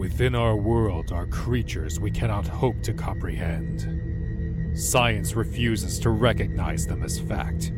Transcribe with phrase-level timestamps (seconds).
[0.00, 4.72] Within our world are creatures we cannot hope to comprehend.
[4.74, 7.70] Science refuses to recognize them as fact,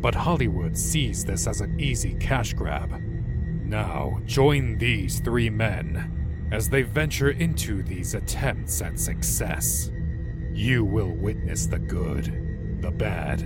[0.00, 2.98] but Hollywood sees this as an easy cash grab.
[3.66, 9.92] Now, join these three men as they venture into these attempts at success.
[10.54, 13.42] You will witness the good, the bad,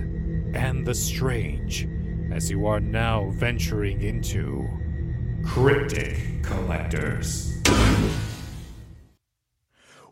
[0.55, 1.89] and the strange
[2.31, 4.69] as you are now venturing into
[5.45, 7.61] Cryptic Collectors.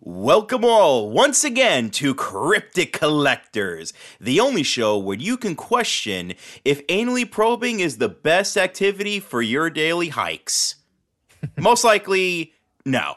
[0.02, 6.34] Welcome all once again to Cryptic Collectors, the only show where you can question
[6.66, 10.76] if anally probing is the best activity for your daily hikes.
[11.57, 12.54] Most likely,
[12.85, 13.16] no.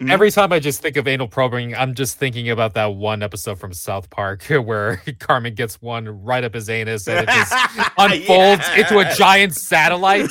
[0.00, 0.10] Mm-hmm.
[0.10, 3.60] Every time I just think of anal probing, I'm just thinking about that one episode
[3.60, 7.52] from South Park where Cartman gets one right up his anus and it just
[7.98, 8.78] unfolds Yeah.
[8.80, 10.30] into a giant satellite.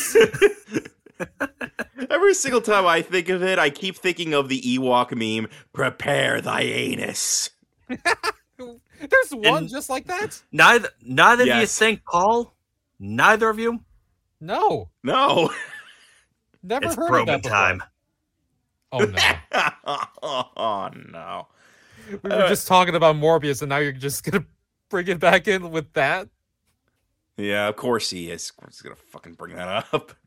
[2.10, 6.42] Every single time I think of it, I keep thinking of the Ewok meme prepare
[6.42, 7.50] thy anus.
[7.88, 10.42] There's one And- just like that?
[10.52, 11.78] Neither neither of you Yes.
[11.78, 12.54] think Paul?
[13.00, 13.80] Neither of you?
[14.42, 14.90] No.
[15.04, 15.52] No.
[16.62, 17.58] Never it's heard of probing that before.
[17.58, 17.84] time.
[18.94, 20.00] Oh no.
[20.56, 21.48] oh, no.
[22.22, 24.46] We were Uh, just talking about Morbius and now you're just gonna
[24.90, 26.30] bring it back in with that?
[27.38, 28.50] Yeah, of course he is.
[28.52, 30.14] Of course he's gonna fucking bring that up.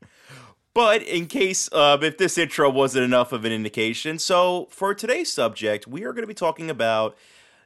[0.73, 5.33] But in case um, if this intro wasn't enough of an indication, so for today's
[5.33, 7.17] subject, we are going to be talking about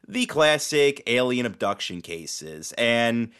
[0.07, 3.31] the classic alien abduction cases, and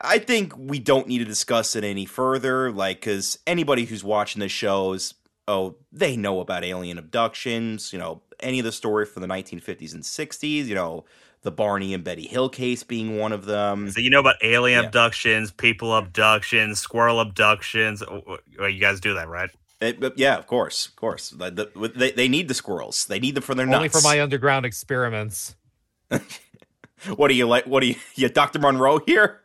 [0.00, 2.72] I think we don't need to discuss it any further.
[2.72, 5.12] Like, because anybody who's watching the shows,
[5.48, 7.92] oh, they know about alien abductions.
[7.92, 10.66] You know, any of the story from the 1950s and 60s.
[10.66, 11.04] You know,
[11.42, 13.90] the Barney and Betty Hill case being one of them.
[13.90, 14.86] So you know about alien Yeah.
[14.86, 18.02] abductions, people abductions, squirrel abductions.
[18.02, 19.50] Oh, You guys do that, right?
[19.80, 21.30] It, but yeah, of course, of course.
[21.30, 23.06] The- the- they, they need the squirrels.
[23.06, 23.98] They need them for their Only nuts.
[23.98, 25.56] for my underground experiments.
[27.16, 27.66] what are you like?
[27.66, 28.58] What are you, you Dr.
[28.58, 29.39] Monroe here?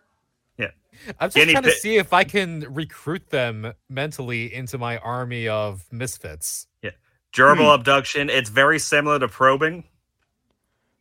[1.19, 5.47] I'm just Guinea trying to see if I can recruit them mentally into my army
[5.47, 6.67] of misfits.
[6.81, 6.91] Yeah.
[7.33, 7.79] Gerbil Hmm.
[7.79, 8.29] abduction.
[8.29, 9.83] It's very similar to probing.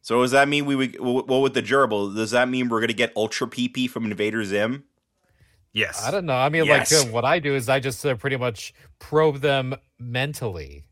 [0.03, 1.01] So does that mean we would?
[1.01, 4.85] Well, with the gerbil, does that mean we're gonna get Ultra Peepi from Invader Zim?
[5.73, 6.05] Yes.
[6.05, 6.35] I don't know.
[6.35, 6.93] I mean, Yes.
[6.93, 10.85] like uh, what I do is I just uh, pretty much probe them mentally.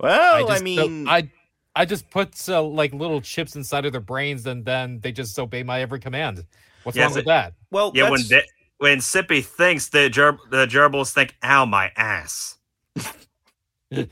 [0.00, 1.30] Well, I, just, uh, mean, I
[1.76, 5.38] I just put uh, like little chips inside of their brains, and then they just
[5.38, 6.44] obey my every command.
[6.82, 7.52] What's Yes, wrong with it- that?
[7.70, 8.42] well, Yeah, when they,
[8.78, 12.56] when Sippy thinks the ger- the gerbils think, "Ow, my ass."
[13.90, 14.06] well,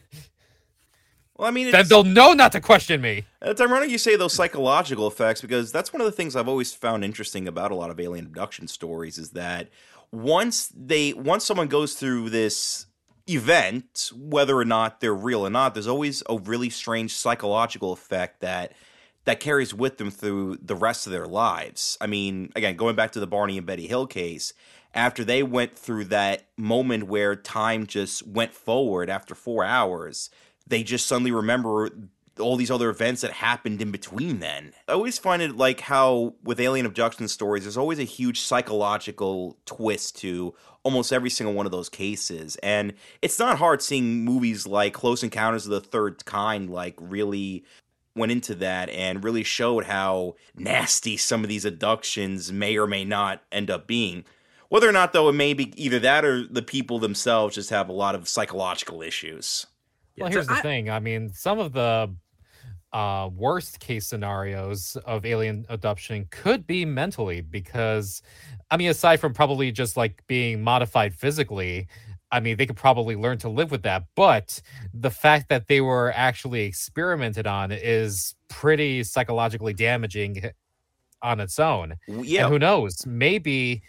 [1.41, 3.25] I mean, Then they'll know not to question me.
[3.43, 6.73] it's ironic you say those psychological effects because that's one of the things I've always
[6.73, 9.69] found interesting about a lot of alien abduction stories is that
[10.13, 12.87] once they once someone goes through this
[13.29, 18.41] event, whether or not they're real or not, there's always a really strange psychological effect
[18.41, 18.73] that
[19.25, 21.97] that carries with them through the rest of their lives.
[21.99, 24.53] I mean, again, going back to the Barney and Betty Hill case,
[24.93, 30.29] after they went through that moment where time just went forward after four hours,
[30.67, 31.91] they just suddenly remember
[32.39, 34.73] all these other events that happened in between then.
[34.89, 39.57] I always find it like how with alien abduction stories, there's always a huge psychological
[39.67, 42.57] twist to almost every single one of those cases.
[42.63, 47.65] And it's not hard seeing movies like Close Encounters of the Third Kind like really
[48.17, 53.05] went into that and really showed how nasty some of these abductions may or may
[53.05, 54.25] not end up being.
[54.69, 57.89] Whether or not, though, it may be either that or the people themselves just have
[57.89, 59.67] a lot of psychological issues.
[60.19, 60.91] Well, here's the I- thing.
[60.91, 62.15] I mean, some of the
[62.95, 68.23] uh, worst case scenarios of alien adoption could be mentally because,
[68.71, 71.89] I mean, aside from probably just like being modified physically,
[72.31, 74.05] I mean, they could probably learn to live with that.
[74.15, 74.63] But
[74.93, 80.51] the fact that they were actually experimented on is pretty psychologically damaging
[81.21, 81.95] on its own.
[82.07, 83.05] Yeah, And who knows?
[83.07, 83.83] Maybe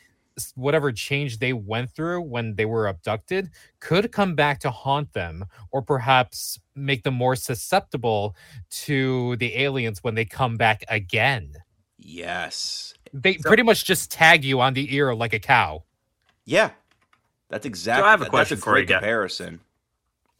[0.55, 3.49] whatever change they went through when they were abducted
[3.79, 8.35] could come back to haunt them, or perhaps make them more susceptible
[8.69, 11.53] to the aliens when they come back again.
[11.97, 12.93] yes.
[13.13, 15.83] They So- pretty much just tag you on the ear like a cow.
[16.43, 16.71] Yeah,
[17.49, 18.05] that's exactly.
[18.05, 19.61] I have a that- question that's a for great you, guy- comparison.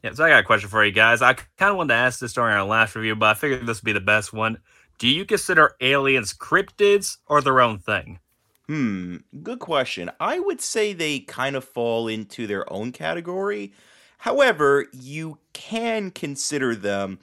[0.04, 1.22] Yeah, so I got a question for you guys.
[1.22, 3.80] I kind of wanted to ask this during our last review, but I figured this
[3.82, 4.60] would be the best one.
[5.00, 8.20] Do you consider aliens cryptids or their own thing?
[8.68, 10.10] Hmm, good question.
[10.20, 13.74] I would say they kind of fall into their own category.
[14.20, 17.20] However, you can consider them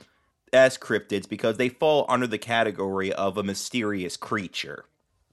[0.52, 4.84] as cryptids because they fall under the category of a mysterious creature.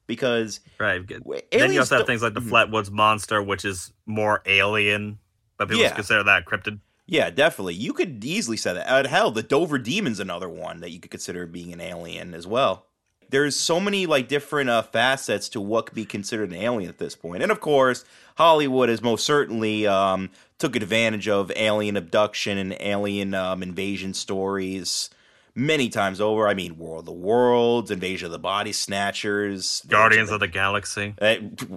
[0.07, 1.05] Because Right.
[1.51, 2.49] Then you also have things like the Mhm.
[2.49, 5.19] Flatwoods Monster, which is more alien
[5.57, 5.93] but people Yeah.
[5.93, 6.79] consider that cryptid.
[7.05, 7.73] Yeah, definitely.
[7.75, 8.87] You could easily say that.
[8.87, 12.47] Uh, hell, the Dover Demon's another one that you could consider being an alien as
[12.47, 12.88] well.
[13.29, 16.97] There's so many like different uh, facets to what could be considered an alien at
[16.97, 18.03] this point, and of course,
[18.37, 25.09] Hollywood has most certainly um, took advantage of alien abduction and alien um, invasion stories
[25.55, 26.47] many times over.
[26.47, 31.13] I mean, World of the Worlds, Invasion of the Body Snatchers, Guardians of the Galaxy.
[31.21, 31.35] Uh,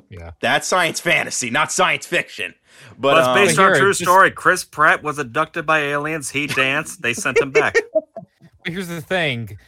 [0.09, 0.31] Yeah.
[0.41, 2.55] that's science fantasy, not science fiction.
[2.99, 4.31] But Well, it's um, based But on a true just- story.
[4.31, 6.31] Chris Pratt was abducted by aliens.
[6.31, 7.03] He danced.
[7.03, 7.75] they sent him back.
[8.65, 9.59] Here's the thing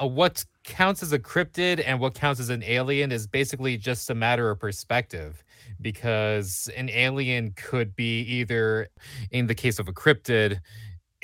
[0.00, 4.10] uh, what counts as a cryptid and what counts as an alien is basically just
[4.10, 5.44] a matter of perspective
[5.80, 8.88] because an alien could be either
[9.30, 10.60] in the case of a cryptid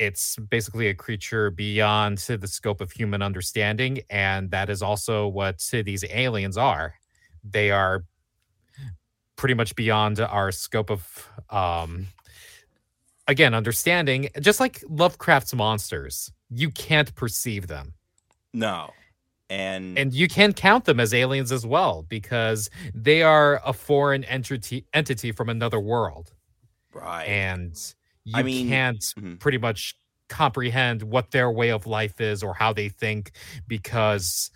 [0.00, 5.60] it's basically a creature beyond the scope of human understanding and that is also what
[5.84, 6.94] these aliens are.
[7.44, 8.04] They are
[9.36, 12.06] pretty much beyond our scope of um
[13.28, 16.32] again understanding just like lovecraft's monsters.
[16.48, 17.92] You can't perceive them
[18.52, 18.90] no,
[19.48, 24.24] and and you can count them as aliens as well because they are a foreign
[24.24, 26.32] entity entity from another world
[26.92, 27.24] right.
[27.24, 27.76] and
[28.24, 29.38] you I mean- can't Mhm.
[29.40, 29.94] pretty much
[30.28, 33.32] comprehend what their way of life is or how they think
[33.66, 34.50] because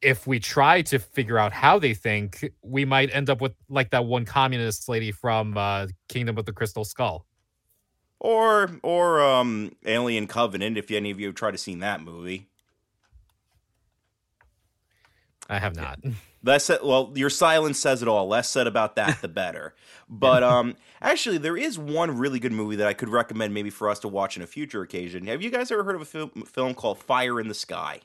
[0.00, 3.90] if we try to figure out how they think we might end up with like
[3.90, 7.26] that one communist lady from uh, kingdom of the crystal skull
[8.20, 12.48] or or um Alien Covenant if any of you have tried to seen that movie.
[15.48, 15.98] I have not
[16.44, 18.26] Less said, well, your silence says it all.
[18.26, 19.74] Less said about that, the better.
[20.14, 23.88] But um, actually, there is one really good movie that I could recommend, maybe for
[23.88, 25.26] us to watch on a future occasion.
[25.26, 28.00] Have you guys ever heard of a film, film called Fire in the Sky?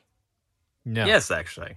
[0.86, 1.76] no Yes, actually.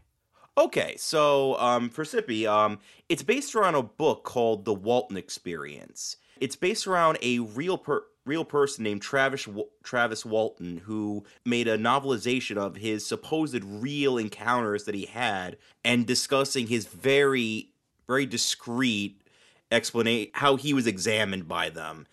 [0.57, 2.79] Okay, so um, for Sippy, um,
[3.09, 6.15] it's based around a book called The Walton Experience.
[6.39, 9.47] It's based around a real per- real person named Travis
[9.83, 16.05] Travis Walton who made a novelization of his supposed real encounters that he had and
[16.05, 17.71] discussing his very
[18.07, 19.21] very discreet
[19.71, 22.05] explanation how he was examined by them.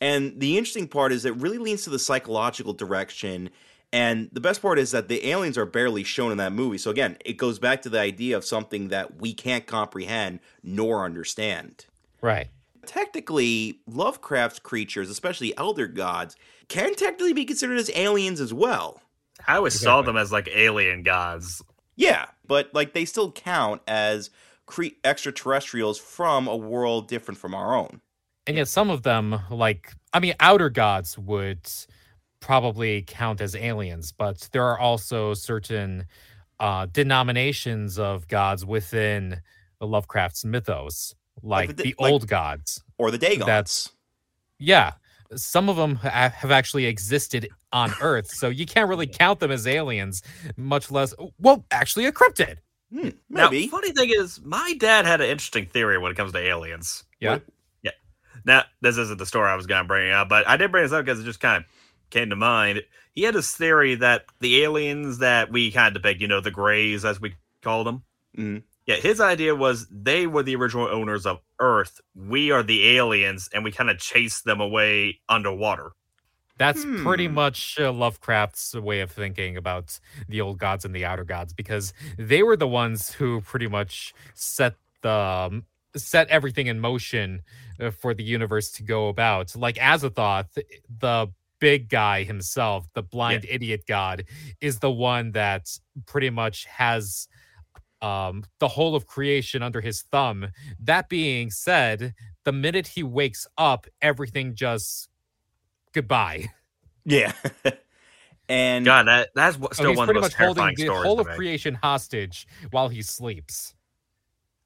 [0.00, 3.50] And the interesting part is it really leans to the psychological direction
[3.92, 6.76] and the best part is that the aliens are barely shown in that movie.
[6.76, 11.04] So again, it goes back to the idea of something that we can't comprehend nor
[11.04, 11.86] understand.
[12.20, 12.48] right
[12.86, 16.36] Technically, Lovecraft's creatures, especially elder gods,
[16.68, 19.02] can technically be considered as aliens as well.
[19.46, 21.62] I always saw them as like alien gods.
[21.94, 24.30] Yeah, but like they still count as
[24.66, 28.00] cre- extraterrestrials from a world different from our own.
[28.46, 31.68] And yet some of them, like I mean, outer gods would
[32.40, 36.06] probably count as aliens, but there are also certain
[36.58, 39.42] uh denominations of gods within
[39.80, 42.82] Lovecraft's mythos, like the the, di- like- old gods.
[42.98, 43.46] Or the Dagons.
[43.46, 43.90] That's-
[44.58, 44.92] Yeah.
[45.34, 49.50] Some of them ha- have actually existed on Earth, so you can't really count them
[49.50, 50.22] as aliens,
[50.56, 52.58] much less, well, actually a cryptid.
[52.92, 53.66] Hmm, Now, maybe.
[53.66, 57.02] funny thing is, my dad had an interesting theory when it comes to aliens.
[57.20, 57.32] Yeah.
[57.32, 57.42] What-
[58.44, 60.84] Now, this isn't the story I was going to bring up, but I did bring
[60.84, 61.70] this up because it just kind of
[62.10, 62.82] came to mind.
[63.12, 66.52] He had this theory that the aliens that we kind of depict, you know, the
[66.52, 68.04] Greys, as we call them,
[68.38, 68.62] Mhm.
[68.86, 72.00] Yeah, his idea was they were the original owners of Earth.
[72.14, 75.92] We are the aliens, and we kind of chase them away underwater.
[76.58, 77.34] That's pretty Hmm.
[77.34, 81.92] much uh, Lovecraft's way of thinking about the old gods and the outer gods because
[82.18, 87.42] they were the ones who pretty much set the um, set everything in motion
[87.78, 89.54] uh, for the universe to go about.
[89.54, 90.58] Like Azathoth,
[90.98, 94.24] the big guy himself, the blind idiot god,
[94.62, 95.68] is the one that
[96.06, 97.28] pretty much has
[98.06, 100.48] um the whole of creation under his thumb.
[100.80, 105.08] That being said, the minute he wakes up, everything just
[105.92, 106.50] goodbye.
[107.04, 107.32] Yeah.
[108.48, 110.64] and God, that that's what, So still he's one of the pretty most much holding
[110.66, 111.34] terrifying the whole of me.
[111.34, 113.74] creation hostage while he sleeps.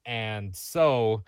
[0.05, 1.23] And so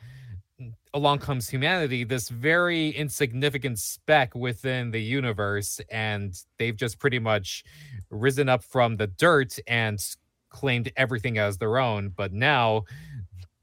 [0.93, 7.63] along comes humanity, this very insignificant speck within the universe, and they've just pretty much
[8.10, 10.17] risen up from the dirt and s-
[10.53, 12.10] claimed everything as their own.
[12.15, 12.83] But now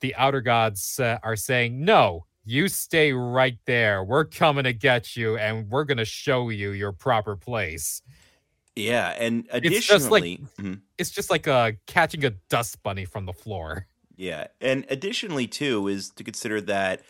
[0.00, 4.04] the outer gods uh, are saying, no, you stay right there.
[4.04, 8.02] We're coming to get you, and we're going to show you your proper place.
[8.76, 10.80] yeah, and It's just like- additionally, Mhm.
[10.99, 13.87] It's just like uh, catching a dust bunny from the floor.
[14.16, 17.02] Yeah, and additionally too is to consider that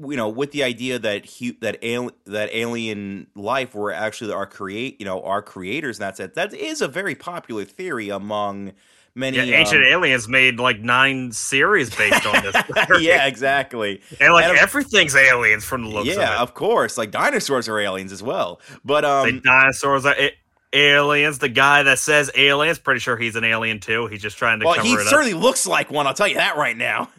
[0.00, 4.46] you know with the idea that hu- that al- that alien life were actually our
[4.46, 8.72] create you know our creators and that's it that is a very popular theory among
[9.18, 12.54] many Yeah, Ancient um, Aliens made like nine series based on this.
[12.56, 13.04] story.
[13.04, 14.00] yeah, exactly.
[14.20, 16.96] and like and of- everything's aliens from the looks yeah, of of course.
[16.96, 18.60] Like dinosaurs are aliens as well.
[18.84, 20.32] But um, the dinosaurs are a-
[20.72, 21.38] aliens.
[21.38, 24.06] The guy that says aliens, pretty sure he's an alien too.
[24.06, 25.06] He's just trying to well, cover he it up.
[25.06, 26.06] certainly looks like one.
[26.06, 27.10] I'll tell you that right now.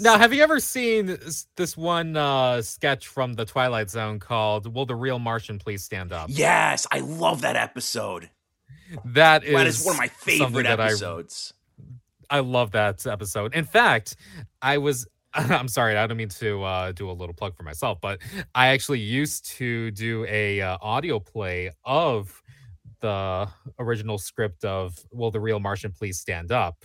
[0.00, 4.74] Now, have you ever seen this, this one uh, sketch from the Twilight Zone called
[4.74, 6.28] "Will the Real Martian Please Stand Up"?
[6.28, 8.28] Yes, I love that episode.
[9.06, 11.54] That is That is one of my favorite that I episodes.
[12.30, 13.54] I love that episode.
[13.54, 14.16] In fact,
[14.62, 17.98] I was I'm sorry, I don't mean to uh, do a little plug for myself,
[18.00, 18.20] but
[18.54, 22.42] I actually used to do a uh, audio play of
[23.00, 26.84] the original script of "Will the Real Martian Please Stand Up?"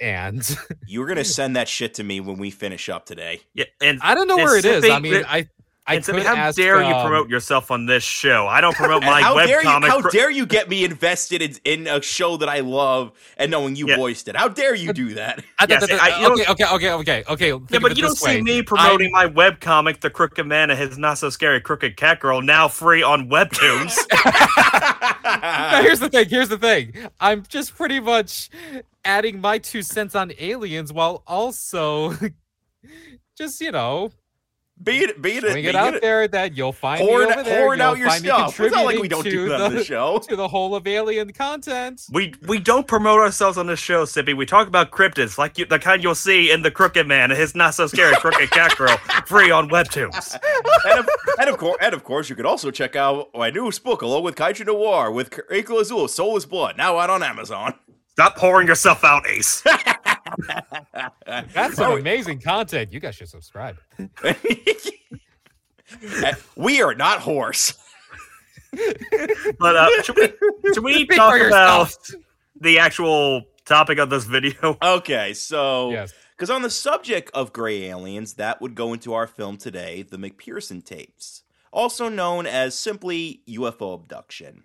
[0.00, 0.44] And
[0.86, 3.42] you're gonna send that shit to me when we finish up today.
[3.54, 4.88] yeah, and I don't know where it is.
[4.88, 5.48] I mean, I
[5.86, 8.46] I and so how ask, dare you um, promote yourself on this show?
[8.46, 9.68] I don't promote my how dare you?
[9.68, 9.88] webcomic.
[9.88, 13.50] How pro- dare you get me invested in, in a show that I love and
[13.50, 13.96] knowing you Yeah.
[13.96, 14.34] voiced it?
[14.36, 15.44] How dare you do that?
[15.58, 17.48] I- Yes, I- I- you okay, okay, okay, okay, okay.
[17.48, 20.70] yeah, think of but you don't this see me promoting my webcomic, The Crooked Man
[20.70, 23.94] and His Not So Scary Crooked Cat Girl, now free on Webtoons.
[25.24, 26.28] Now, here's the thing.
[26.30, 26.94] Here's the thing.
[27.20, 28.48] I'm just pretty much
[29.04, 32.14] adding my two cents on aliens while also
[33.36, 34.10] just you know
[34.82, 37.34] Be it, be it, putting be it out it, there that you'll find pouring, me
[37.34, 37.60] over there.
[37.60, 38.58] pouring out your stuff.
[38.58, 40.18] It's not like we don't do to that on the, the show.
[40.28, 42.02] to the whole of alien content.
[42.10, 44.36] we we don't promote ourselves on this show, Sippy.
[44.36, 47.38] We talk about cryptids, like you, the kind you'll see in The Crooked Man and
[47.38, 50.36] His Not So Scary Crooked Cat Girl, free on Webtoons.
[50.84, 53.84] and, of, and of course, and of course, you could also check out my newest
[53.84, 57.74] book, along with Kaiju Noir, with Rico Azul, Soulless Blood, now out on Amazon.
[58.10, 59.62] Stop pouring yourself out, Ace.
[61.26, 62.92] That's some amazing content.
[62.92, 63.76] You guys should subscribe.
[66.56, 67.74] we are not horse.
[69.58, 70.32] But uh, should we,
[70.72, 71.96] should we talk about
[72.60, 74.76] the actual topic of this video?
[74.82, 76.12] Okay, so Yes.
[76.36, 80.16] Because on the subject of gray aliens, that would go into our film today, the
[80.16, 84.64] McPherson tapes, also known as simply UFO abduction.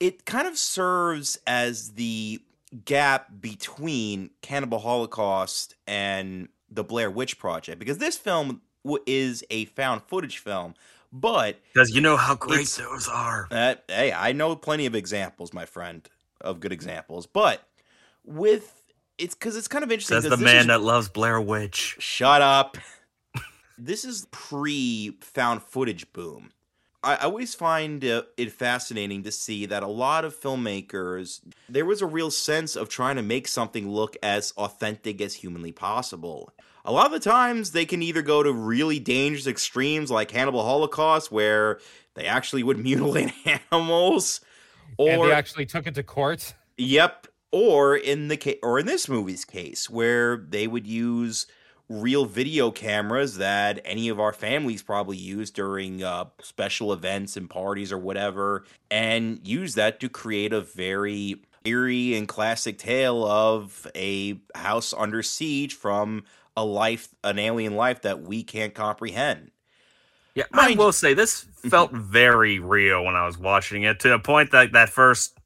[0.00, 2.40] It kind of serves as the
[2.84, 8.60] gap between Cannibal Holocaust and the Blair Witch Project, because this film
[9.06, 10.74] is a found footage film,
[11.12, 13.48] but Because you know how great those are.
[13.50, 16.08] uh, hey, I know plenty of examples, my friend,
[16.40, 17.62] of good examples, but
[18.24, 18.82] with
[19.18, 20.20] it's because it's kind of interesting.
[20.20, 21.96] Says the man is- that loves Blair Witch.
[22.00, 22.76] Shut up.
[23.78, 26.50] this is pre found footage boom.
[27.02, 32.06] I always find it fascinating to see that a lot of filmmakers, there was a
[32.06, 36.52] real sense of trying to make something look as authentic as humanly possible.
[36.84, 40.62] A lot of the times, they can either go to really dangerous extremes like Cannibal
[40.62, 41.80] Holocaust, where
[42.14, 44.40] they actually would mutilate animals,
[44.98, 46.54] and or they actually took it to court.
[46.76, 47.28] Yep.
[47.52, 51.46] Or in the case, or in this movie's case, where they would use
[51.88, 57.48] real video cameras that any of our families probably use during uh, special events and
[57.48, 63.86] parties or whatever, and use that to create a very eerie and classic tale of
[63.94, 66.24] a house under siege from
[66.56, 69.50] a life, an alien life that we can't comprehend.
[70.34, 74.18] Yeah, I will say this felt very real when I was watching it to a
[74.18, 75.38] point that that first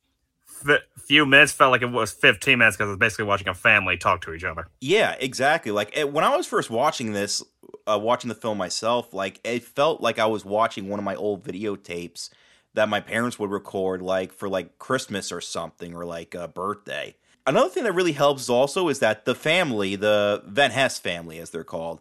[1.11, 3.97] few minutes felt like it was 15 minutes because I was basically watching a family
[3.97, 4.69] talk to each other.
[4.81, 5.73] Yeah, exactly.
[5.73, 7.43] Like eh, when I was first watching this,
[7.87, 11.17] uh, watching the film myself, like it felt like I was watching one of my
[11.17, 12.31] old videotapes
[12.75, 17.17] that my parents would record, like for like Christmas or something, or like a birthday.
[17.47, 21.51] Another thing that really helps also is that the family, the Van Heese family, as
[21.51, 22.01] they're called,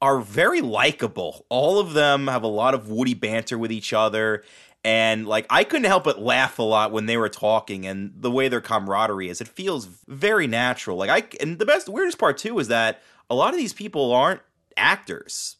[0.00, 1.44] are very likable.
[1.48, 4.44] All of them have a lot of woody banter with each other.
[4.86, 8.30] And like I couldn't help but laugh a lot when they were talking and the
[8.30, 9.40] way their camaraderie is.
[9.40, 10.96] It feels very natural.
[10.96, 14.12] Like I and the best weirdest part too is that a lot of these people
[14.12, 14.42] aren't
[14.76, 15.56] actors.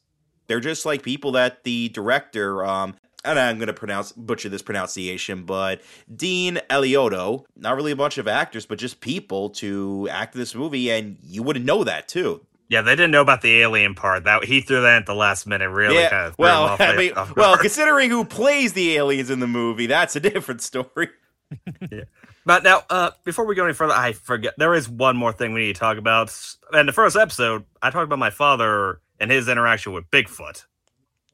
[0.46, 4.62] They're just like people that the director um and I'm going to pronounce butcher this
[4.62, 5.80] pronunciation, but
[6.14, 10.54] Dean Alioto, not really a bunch of actors, but just people to act in this
[10.54, 12.46] movie, and you wouldn't know that too.
[12.68, 14.24] Yeah, they didn't know about the alien part.
[14.24, 15.70] That he threw that at the last minute.
[15.70, 19.46] Really, yeah, kind of well, I mean, well, considering who plays the aliens in the
[19.46, 21.10] movie, that's a different story.
[21.90, 22.04] yeah.
[22.44, 25.52] But now, uh, before we go any further, I forget there is one more thing
[25.52, 26.36] we need to talk about.
[26.72, 30.64] In the first episode, I talked about my father and his interaction with Bigfoot.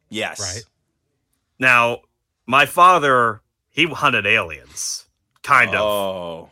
[0.09, 0.63] Yes, Right.
[1.59, 2.01] Now,
[2.47, 5.07] my father, he hunted aliens,
[5.43, 5.81] kind of.
[5.81, 6.51] Oh,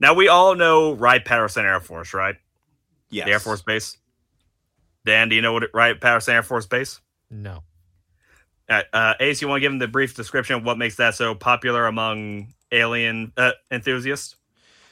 [0.00, 2.36] Now we all know Wright Patterson Air Force, right?
[3.10, 3.96] Yes, The Air Force Base.
[5.04, 7.00] Dan, do you know what it, Wright Patterson Air Force Base?
[7.30, 7.62] No.
[8.68, 11.14] Uh, uh, Ace, you want to give him the brief description of what makes that
[11.14, 14.36] so popular among alien uh, enthusiasts?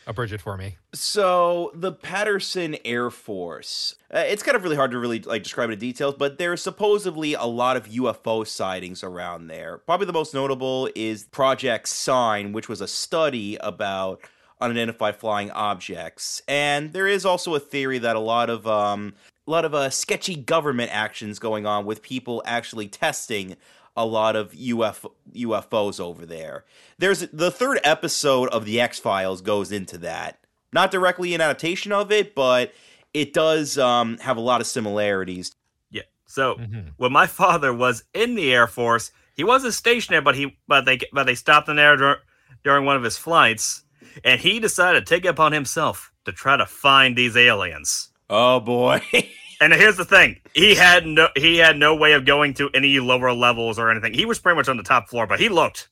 [0.08, 0.76] abridge it for me.
[0.94, 3.94] So the Patterson Air Force.
[4.12, 6.62] Uh, it's kind of really hard to really like describe it in details, but there's
[6.62, 9.78] supposedly a lot of UFO sightings around there.
[9.78, 14.22] Probably the most notable is Project Sign, which was a study about
[14.60, 16.42] unidentified flying objects.
[16.48, 19.14] And there is also a theory that a lot of um,
[19.46, 23.56] a lot of uh, sketchy government actions going on with people actually testing
[23.96, 26.64] a lot of UF- UFOs over there.
[26.98, 30.38] There's the third episode of the X Files goes into that.
[30.72, 32.72] Not directly an adaptation of it, but
[33.14, 35.54] it does um, have a lot of similarities.
[35.90, 36.02] Yeah.
[36.26, 36.92] So Mhm.
[36.98, 40.84] when my father was in the Air Force, he wasn't stationed there, but he but
[40.84, 42.20] they but they stopped him there dur-
[42.64, 43.82] during one of his flights,
[44.24, 48.08] and he decided to take it upon himself to try to find these aliens.
[48.30, 49.02] Oh boy.
[49.60, 53.00] And here's the thing: he had no he had no way of going to any
[53.00, 54.14] lower levels or anything.
[54.14, 55.88] He was pretty much on the top floor, but he looked.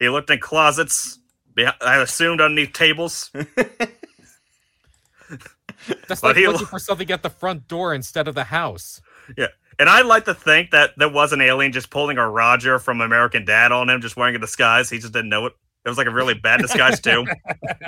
[0.00, 1.18] He looked in closets.
[1.82, 3.30] I assumed underneath tables.
[6.08, 9.02] That's But like he- looking for something at the front door instead of the house.
[9.36, 9.48] Yeah.
[9.78, 13.00] And I like to think that there was an alien just pulling a Roger from
[13.00, 14.90] American Dad on him, just wearing a disguise.
[14.90, 15.52] He just didn't know it.
[15.84, 17.26] It was like a really bad disguise too.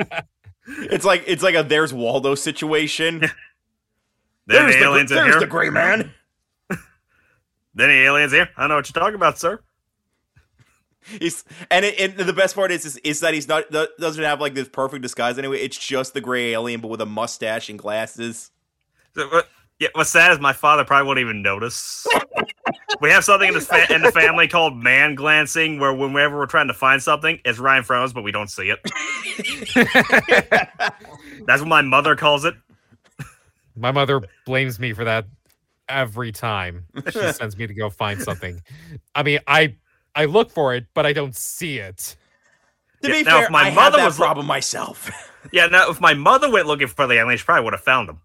[0.66, 3.22] it's like it's like a there's Waldo situation.
[4.46, 5.40] Then there's the the, aliens in there's here.
[5.40, 6.12] the gray man.
[6.68, 8.46] Then the aliens here.
[8.56, 9.60] I don't know what you're talking about, sir.
[11.18, 14.42] He's and, it, and the best part is, is is that he's not doesn't have
[14.42, 15.60] like this perfect disguise anyway.
[15.60, 18.50] It's just the gray alien, but with a mustache and glasses.
[19.14, 19.48] So, what-
[19.80, 22.06] yeah, what's sad is my father probably won't even notice.
[23.00, 26.46] we have something in the fa- in the family called man glancing, where whenever we're
[26.46, 28.78] trying to find something, it's right in front of us, but we don't see it.
[31.46, 32.54] That's what my mother calls it.
[33.76, 35.26] My mother blames me for that
[35.88, 38.62] every time she sends me to go find something.
[39.14, 39.76] I mean, I
[40.14, 42.16] I look for it, but I don't see it.
[43.02, 45.10] To Yeah, be now, fair, if my I had mother that was lo- problem myself.
[45.52, 48.08] Yeah, now if my mother went looking for the alien, she probably would have found
[48.08, 48.20] them.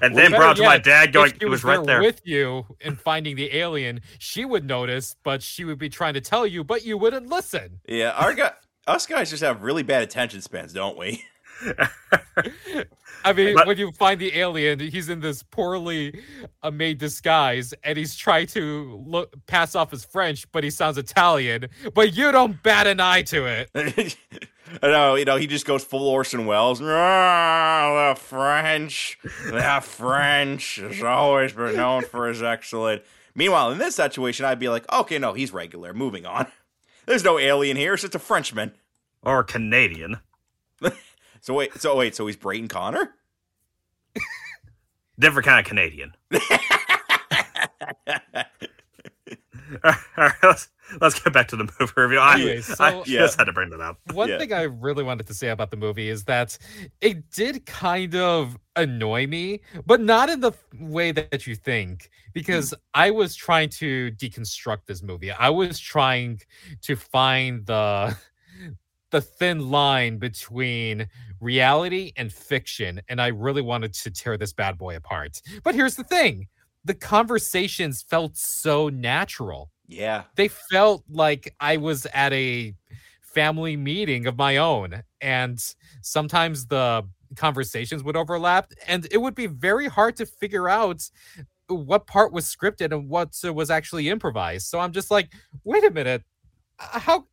[0.00, 2.20] And then Better brought to my dad, going, if she "It was right there." with
[2.24, 4.00] you and finding the alien.
[4.18, 7.80] She would notice, but she would be trying to tell you, but you wouldn't listen.
[7.86, 8.52] yeah, our guy,
[8.86, 11.24] us guys just have really bad attention spans, don't we?
[13.24, 16.20] I mean, But- when you find the alien, he's in this poorly
[16.62, 20.98] uh, made disguise, and he's trying to look pass off as French, but he sounds
[20.98, 21.68] Italian.
[21.94, 24.16] But you don't bat an eye to it.
[24.82, 26.80] I know, you know, he just goes full Orson Welles.
[26.82, 33.02] Ah, the French, the French has always been known for his excellent.
[33.34, 35.92] Meanwhile, in this situation, I'd be like, okay, no, he's regular.
[35.92, 36.46] Moving on.
[37.06, 37.94] There's no alien here.
[37.94, 38.72] It's just a Frenchman.
[39.22, 40.18] or a Canadian.
[41.44, 43.14] So wait, so wait, so he's Brayton Connor?
[45.18, 46.12] Different kind of Canadian.
[49.84, 50.68] All right, let's,
[51.00, 52.18] let's get back to the movie review.
[52.18, 53.98] I, Anyway, I so- just had to bring that up.
[54.12, 54.38] One Yeah.
[54.38, 56.56] thing I really wanted to say about the movie is that
[57.00, 62.10] it did kind of annoy me, but not in the way that you think.
[62.32, 65.30] Because I was trying to deconstruct this movie.
[65.30, 66.40] I was trying
[66.82, 68.16] to find the
[69.10, 71.06] the thin line between
[71.38, 75.42] reality and fiction, and I really wanted to tear this bad boy apart.
[75.62, 76.48] But here's the thing:
[76.84, 80.24] the conversations felt so natural Yeah.
[80.36, 82.74] they felt like I was at a
[83.20, 85.02] family meeting of my own.
[85.20, 85.58] And
[86.02, 91.08] sometimes the conversations would overlap, and it would be very hard to figure out
[91.68, 94.66] what part was scripted and what uh, was actually improvised.
[94.66, 95.32] So I'm just like,
[95.64, 96.22] wait a minute,
[96.78, 97.26] uh, how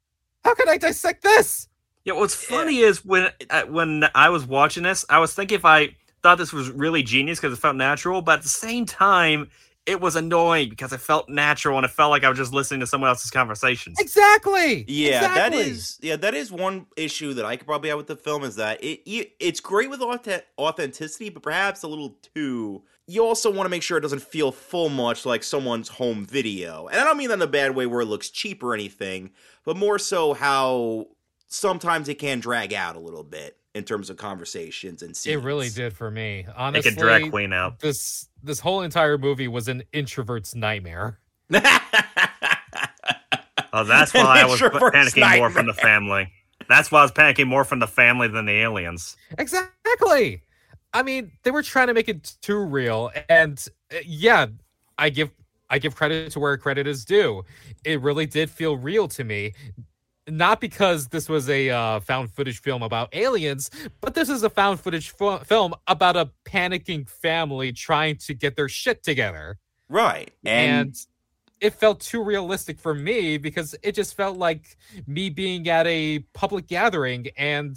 [0.43, 1.67] how can I dissect this?
[2.05, 5.65] Yeah, what's funny is when uh, when I was watching this, I was thinking if
[5.65, 9.49] I thought this was really genius because it felt natural, but at the same time,
[9.89, 12.79] it was annoying because it felt natural and it felt like I was just listening
[12.81, 13.99] to someone else's conversations.
[13.99, 14.85] Exactly.
[14.87, 15.61] Yeah, that exactly.
[15.61, 18.55] is yeah, that is one issue that I could probably have with the film is
[18.57, 22.83] that it, it it's great with auth- authenticity, but perhaps a little too.
[23.07, 26.87] You also want to make sure it doesn't feel full much like someone's home video,
[26.87, 29.31] and I don't mean that in a bad way where it looks cheap or anything,
[29.65, 31.07] but more so how
[31.47, 35.37] sometimes it can drag out a little bit in terms of conversations and scenes.
[35.37, 36.43] It really did for me.
[36.45, 37.79] Make Honestly, a drag queen out.
[37.79, 41.19] this this whole entire movie was an introvert's nightmare.
[43.71, 46.31] Oh, that's why I was introvert's panicking more from the family.
[46.67, 49.15] That's why I was panicking more from the family than the aliens.
[49.37, 50.41] Exactly.
[50.93, 54.47] I mean, they were trying to make it too real, and uh, yeah,
[54.97, 55.29] I give
[55.69, 57.43] I give credit to where credit is due.
[57.85, 59.53] It really did feel real to me.
[60.29, 63.69] Not because this was a uh, found footage film about aliens,
[64.01, 68.55] but this is a found footage fo- film about a panicking family trying to get
[68.55, 69.57] their shit together.
[69.89, 70.95] right, and, And,
[71.61, 76.19] it felt too realistic for me because it just felt like me being at a
[76.33, 77.75] public gathering and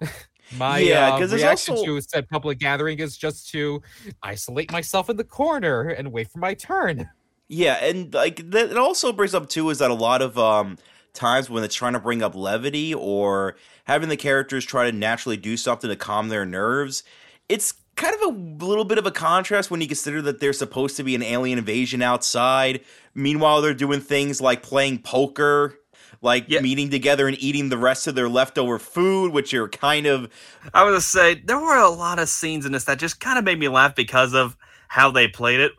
[0.56, 3.80] my Yeah, uh, reaction also- to said public gathering is just to
[4.22, 7.08] isolate myself in the corner and wait for my turn.
[7.48, 10.78] Yeah, and like that it also brings up too is that a lot of um
[11.14, 15.36] times when it's trying to bring up levity or having the characters try to naturally
[15.36, 17.02] do something to calm their nerves,
[17.48, 20.96] it's kind of a little bit of a contrast when you consider that there's supposed
[20.96, 22.80] to be an alien invasion outside.
[23.14, 25.78] Meanwhile, they're doing things like playing poker,
[26.20, 26.60] like Yeah.
[26.60, 30.28] meeting together and eating the rest of their leftover food, which are kind of
[30.72, 33.38] I was gonna say there were a lot of scenes in this that just kind
[33.38, 34.56] of made me laugh because of
[34.88, 35.72] how they played it.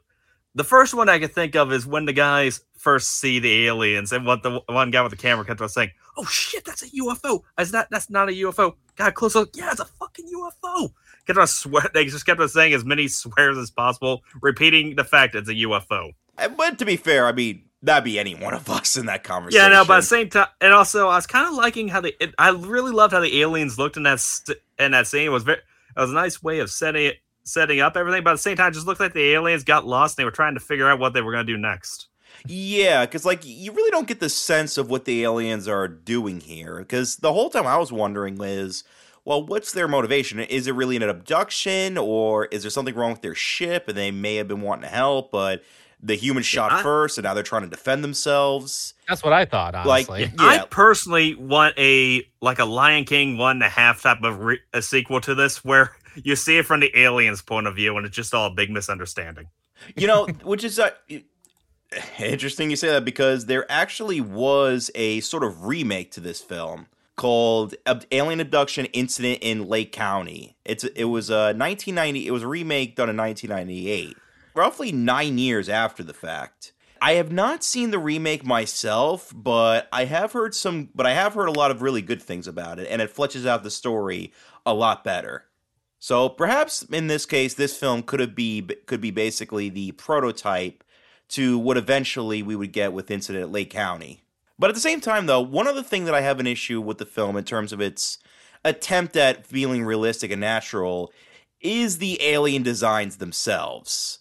[0.54, 4.12] The first one I could think of is when the guys first see the aliens
[4.12, 6.90] and what the one guy with the camera kept on saying, "Oh shit, that's a
[6.92, 8.76] UFO." Is that that's not a UFO?
[8.96, 9.50] Got close up.
[9.56, 10.94] Yeah, it's a fucking UFO.
[11.26, 11.90] Kept on swear.
[11.94, 15.54] They just kept on saying as many swears as possible, repeating the fact it's a
[15.54, 16.12] UFO.
[16.56, 19.72] but to be fair, I mean, that'd be any one of us in that conversation.
[19.72, 22.02] Yeah, no, but at the same time, and also I was kind of liking how
[22.02, 22.14] they.
[22.20, 25.26] It, I really loved how the aliens looked in that st- in that scene.
[25.26, 25.58] It was very.
[25.98, 28.24] It was a nice way of setting it, setting up everything.
[28.24, 30.26] But at the same time, it just looked like the aliens got lost and they
[30.26, 32.10] were trying to figure out what they were going to do next.
[32.48, 36.40] Yeah, because like you really don't get the sense of what the aliens are doing
[36.40, 36.80] here.
[36.80, 38.84] Because the whole time I was wondering is,
[39.24, 40.40] well, what's their motivation?
[40.40, 44.12] Is it really an abduction, or is there something wrong with their ship and they
[44.12, 45.64] may have been wanting to help, but
[46.04, 48.94] the humans shot I- first and now they're trying to defend themselves?
[49.08, 50.32] That's what I thought, Like, honestly.
[50.38, 50.46] Yeah.
[50.46, 54.60] I personally want a like a Lion King one and a half type of re-
[54.74, 58.06] a sequel to this, where you see it from the aliens' point of view, and
[58.06, 59.48] it's just all a big misunderstanding.
[59.96, 60.92] You know, which is uh,
[62.20, 66.88] interesting you say that because there actually was a sort of remake to this film
[67.16, 67.76] called
[68.12, 70.58] Alien Abduction Incident in Lake County.
[70.66, 74.18] It's it was uh, a 1990 it was a remake done in 1998,
[74.54, 76.74] roughly 9 years after the fact.
[77.02, 81.34] I have not seen the remake myself, but I have heard some but I have
[81.34, 84.34] heard a lot of really good things about it and it fleshes out the story
[84.66, 85.46] a lot better.
[86.00, 90.84] So perhaps in this case, this film could be could be basically the prototype
[91.30, 94.24] to what eventually we would get with Incident at Lake County.
[94.58, 96.98] But at the same time, though, one other thing that I have an issue with
[96.98, 98.20] the film in terms of its
[98.64, 101.12] attempt at feeling realistic and natural
[101.62, 104.20] is the alien designs themselves.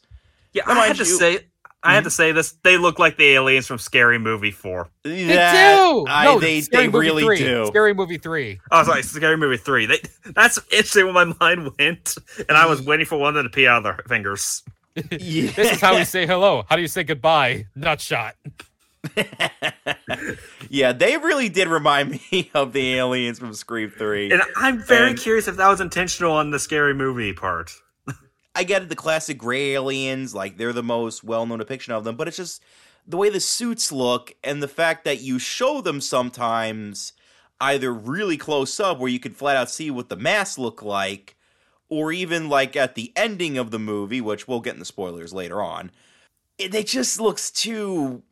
[0.53, 1.39] Yeah, Now, I mind had to you- say,
[1.83, 2.15] I had to mm-hmm.
[2.15, 2.53] say this.
[2.63, 4.89] They look like the aliens from Scary Movie Four.
[5.03, 6.07] They That- do.
[6.09, 7.39] I- no, they Scary they Movie really 3.
[7.39, 7.67] do.
[7.67, 8.61] Scary Movie Three.
[8.71, 9.87] Oh, sorry, Scary Movie Three.
[9.87, 12.17] They, that's interesting where my mind went,
[12.49, 12.87] and I was mm.
[12.87, 14.63] waiting for one of them to pee out of their fingers.
[14.97, 15.51] Yeah.
[15.53, 16.65] This is how we say hello.
[16.69, 17.67] How do you say goodbye?
[17.75, 18.37] Nut shot.
[20.71, 24.31] yeah, they really did remind me of the aliens from Scream 3.
[24.33, 27.73] And I'm very And- curious if that was intentional on the Scary Movie part.
[28.57, 32.05] I get it, the classic gray aliens, like they're the most well known depiction of
[32.05, 32.63] them, but it's just
[33.05, 37.15] the way the suits look and the fact that you show them sometimes
[37.61, 41.35] either really close up where you can flat out see what the masks look like,
[41.89, 45.33] or even like at the ending of the movie, which we'll get in the spoilers
[45.33, 45.91] later on.
[46.59, 48.23] It, it just looks too.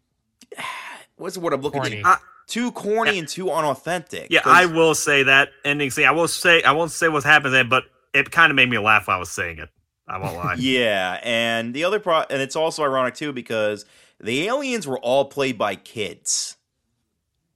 [1.16, 2.02] What's the word I'm looking Corny.
[2.02, 2.08] for?
[2.08, 4.26] I- Too corny and too unauthentic.
[4.30, 6.06] Yeah, I will say that ending scene.
[6.06, 8.78] I will say I won't say what happens it, but it kind of made me
[8.78, 9.68] laugh while I was saying it.
[10.08, 10.54] I won't lie.
[10.58, 13.86] Yeah, and the other pro, and it's also ironic too because
[14.20, 16.56] the aliens were all played by kids.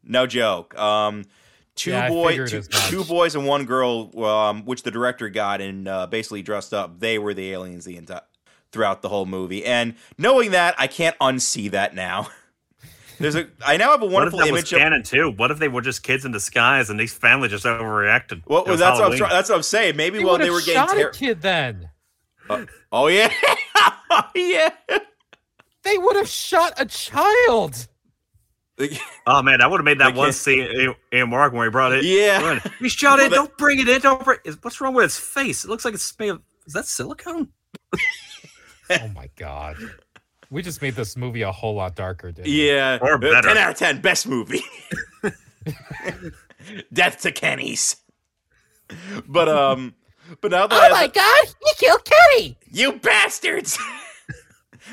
[0.02, 0.78] No joke.
[0.78, 1.24] Um,
[1.76, 5.60] two Yeah, I boys, two, two boys and one girl, um, which the director got
[5.60, 6.98] and uh, basically dressed up.
[6.98, 8.22] They were the aliens the entire
[8.72, 9.64] throughout the whole movie.
[9.64, 12.28] And knowing that, I can't unsee that now.
[13.18, 13.46] There's a.
[13.64, 15.10] I now have a What if wonderful that was image of.
[15.10, 15.30] too?
[15.30, 18.42] What if they were just kids in disguise and these family just overreacted?
[18.46, 19.30] Well, It was that's what, I'm Halloween.
[19.30, 19.96] that's what I'm saying.
[19.96, 21.88] Maybe They while would they have were getting shot ter- a kid then.
[22.92, 23.32] Oh yeah,
[24.10, 24.68] oh yeah.
[25.82, 27.88] They would have shot a child.
[29.26, 31.92] Oh man, I would have made that one scene in, in Mark where he brought
[31.92, 32.04] it.
[32.04, 32.52] Yeah.
[32.52, 32.60] in.
[32.78, 33.30] He shot it.
[33.30, 34.00] that- Don't bring it in.
[34.00, 34.38] Don't bring.
[34.44, 34.56] It.
[34.62, 35.64] what's wrong with his face?
[35.64, 36.42] It looks like it's made of.
[36.66, 37.48] Is that silicone?
[38.88, 39.76] Oh my god.
[40.48, 42.46] We just made this movie a whole lot darker, dude.
[42.46, 42.98] Yeah.
[43.02, 43.48] Or Uh, better.
[43.48, 44.00] 10 out of 10.
[44.00, 44.62] Best movie.
[46.92, 47.96] Death to Kenny's.
[49.26, 49.94] But, um,
[50.40, 52.56] but now that I- Oh my god, you killed Kenny!
[52.70, 53.76] you bastards!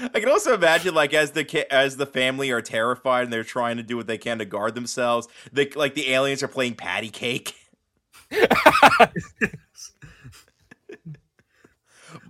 [0.02, 3.44] I can also imagine, like, as the ki- as the family are terrified and they're
[3.44, 6.76] trying to do what they can to guard themselves, they like the aliens are playing
[6.76, 7.56] patty cake.
[8.30, 9.14] But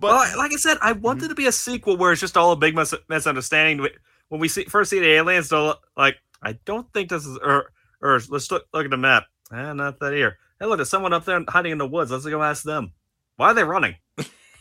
[0.00, 2.56] well, like I said, I wanted to be a sequel where it's just all a
[2.56, 3.86] big mis- misunderstanding.
[4.28, 5.52] When we see first see the aliens,
[5.96, 9.24] like, I don't think this is or or let's look look at the map.
[9.50, 10.38] Ah, not that here.
[10.58, 12.10] Hey, look, there's someone up there hiding in the woods.
[12.10, 12.92] Let's go ask them.
[13.36, 13.96] Why are they running?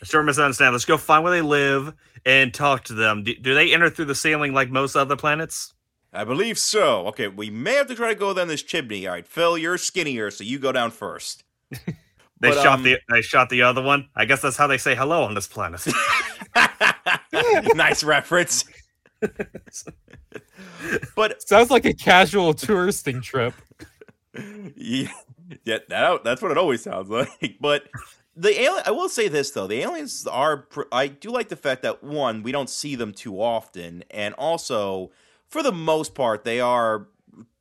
[0.04, 0.74] Sure, misunderstand.
[0.74, 1.94] Let's go find where they live
[2.26, 3.24] and talk to them.
[3.24, 5.74] Do, do they enter through the ceiling like most other planets?
[6.14, 7.08] I believe so.
[7.08, 9.08] Okay, we may have to try to go down this chimney.
[9.08, 11.44] All right, Phil, you're skinnier, so you go down first.
[12.40, 14.10] They But, shot um, the they shot the other one.
[14.18, 15.88] I guess that's how they say hello on this planet.
[17.74, 18.66] nice reference.
[21.16, 23.54] but Sounds like a casual touristing trip.
[24.76, 25.08] yeah,
[25.64, 27.56] yeah that, that's what it always sounds like.
[27.62, 27.84] But
[28.36, 30.68] the alien, I will say this though, the aliens are.
[30.92, 35.12] I do like the fact that one, we don't see them too often, and also,
[35.48, 37.08] for the most part, they are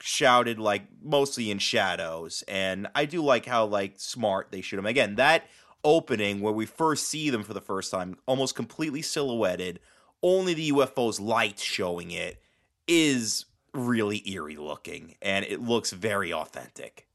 [0.00, 2.42] shouted like mostly in shadows.
[2.48, 4.86] And I do like how like smart they shoot them.
[4.86, 5.44] Again, that
[5.84, 9.80] opening where we first see them for the first time, almost completely silhouetted,
[10.22, 12.40] only the UFO's light showing it,
[12.86, 17.08] is really eerie looking, and it looks very authentic.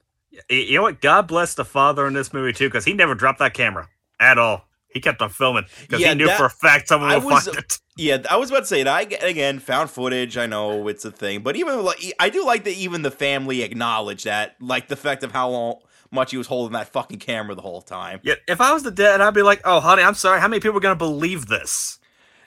[0.49, 1.01] Y- you know what?
[1.01, 3.87] God bless the father in this movie too, because he never dropped that camera
[4.19, 4.65] at all.
[4.89, 7.25] He kept on filming because Yeah, he knew that- for a fact someone I would
[7.25, 7.79] was- find it.
[7.97, 8.93] Yeah, I was about to say that.
[8.93, 10.37] I again found footage.
[10.37, 13.63] I know it's a thing, but even like I do like that even the family
[13.63, 15.79] acknowledged that, like the fact of how long,
[16.11, 18.19] much he was holding that fucking camera the whole time.
[18.23, 20.39] Yeah, if I was the dad, I'd be like, "Oh, honey, I'm sorry.
[20.39, 21.97] How many people are gonna believe this?"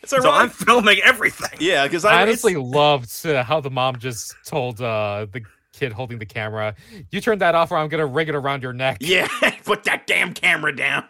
[0.02, 1.58] It's So I'm filming everything.
[1.60, 5.92] yeah, because I I honestly loved uh, how the mom just told uh, the kid
[5.92, 6.74] holding the camera,
[7.10, 9.28] "You turn that off, or I'm gonna wring it around your neck." yeah,
[9.64, 11.04] put that damn camera down.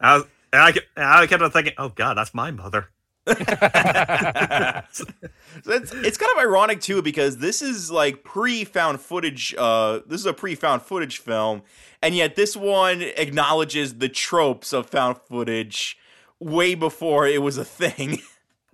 [0.00, 2.88] I, was, and I, I kept on thinking, "Oh God, that's my mother."
[5.62, 9.54] So it's, it's kind of ironic too because this is like pre-found footage.
[9.56, 11.62] Uh, this is a pre-found footage film,
[12.02, 15.96] and yet this one acknowledges the tropes of found footage
[16.40, 18.20] way before it was a thing.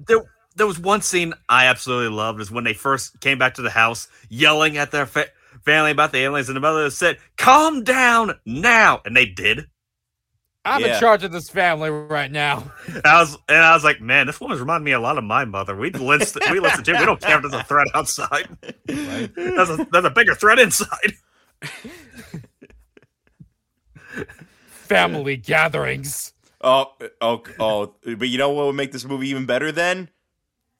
[0.06, 0.22] There,
[0.56, 3.70] there was one scene I absolutely loved is when they first came back to the
[3.70, 5.28] house, yelling at their fa-
[5.64, 9.66] family about the aliens, and the mother said, "Calm down now," and they did.
[10.64, 10.94] I'm Yeah.
[10.94, 12.70] in charge of this family right now.
[13.04, 15.44] I was, and I was like, "Man, this woman's reminding me a lot of my
[15.46, 16.92] mother." We listen, we listen to.
[16.92, 18.48] We don't care if there's a threat outside.
[18.86, 21.14] There's a, there's a bigger threat inside.
[24.66, 26.32] Family gatherings.
[26.62, 27.94] Oh, oh, oh!
[28.04, 29.72] But you know what would make this movie even better?
[29.72, 30.10] Then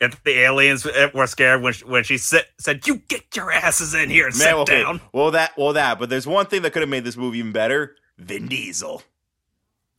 [0.00, 3.52] If the aliens eh, were scared when she, when she said, said, "You get your
[3.52, 5.98] asses in here and Man, sit okay, down." Well, that, well, that.
[5.98, 9.02] But there's one thing that could have made this movie even better: Vin Diesel.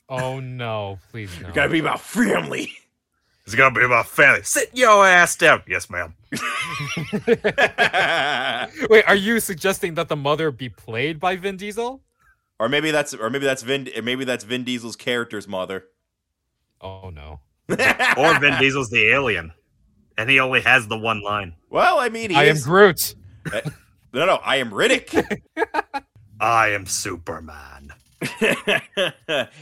[0.09, 1.47] Oh no, please no.
[1.47, 2.71] It's gotta be about family.
[3.45, 4.43] It's gonna be about family.
[4.43, 5.61] Sit your ass down.
[5.67, 6.15] Yes, ma'am.
[8.89, 12.01] Wait, are you suggesting that the mother be played by Vin Diesel?
[12.61, 15.85] or maybe that's, or maybe that's Vin, maybe that's Vin Diesel's character's mother.
[16.79, 17.39] Oh no.
[18.17, 19.51] Or Vin Diesel's the alien,
[20.17, 21.53] and he only has the one line.
[21.69, 22.65] Well, I mean, he I am is.
[22.65, 23.15] Groot.
[23.53, 23.61] Eh,
[24.13, 25.41] no, no, I am Riddick.
[26.39, 27.93] I am Superman.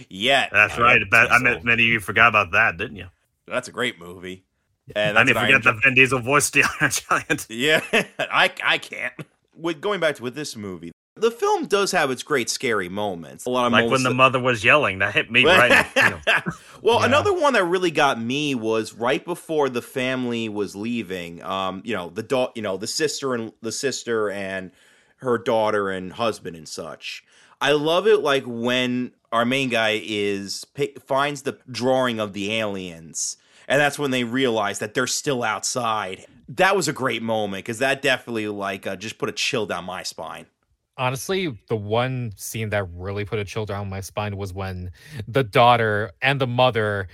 [0.09, 1.01] yeah, That's I right.
[1.01, 1.55] am But I Diesel.
[1.55, 3.07] mean, many of you forgot about that, didn't you?
[3.47, 4.43] That's a great movie.
[4.95, 7.45] And I that's mean, forget Iron the Vin Diesel voice the Iron Giant.
[7.47, 7.81] Yeah,
[8.19, 9.13] I I can't.
[9.55, 13.45] With going back to with this movie, the film does have its great scary moments.
[13.45, 15.71] A lot of Like when the that- mother was yelling, that hit me right.
[15.95, 16.53] in the feel.
[16.81, 17.05] well, Yeah.
[17.05, 21.43] another one that really got me was right before the family was leaving.
[21.43, 24.71] Um, you know, the da- you know, the sister and the sister and
[25.17, 27.23] her daughter and husband and such.
[27.61, 30.65] I love it like when our main guy is
[31.05, 33.35] finds the drawing of the aliens
[33.67, 36.25] and that's when they realize that they're still outside.
[36.47, 39.83] That was a great moment cuz that definitely like uh, just put a chill down
[39.85, 40.45] my spine.
[40.99, 44.91] Honestly, the one scene that really put a chill down my spine was when
[45.29, 47.07] the daughter and the mother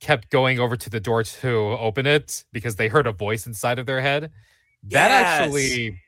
[0.00, 3.78] kept going over to the door to open it because they heard a voice inside
[3.78, 4.30] of their head.
[4.90, 5.40] That Yes.
[5.40, 5.98] actually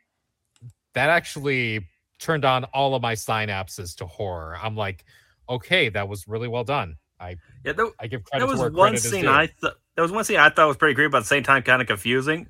[0.94, 4.58] that actually turned on all of my synapses to horror.
[4.62, 5.04] I'm like,
[5.48, 6.96] okay, that was really well done.
[7.18, 9.26] I Yeah, there, I give credit there was to one scene.
[9.26, 11.42] I thought there was one scene I thought was pretty creepy, but at the same
[11.44, 12.48] time kind of confusing.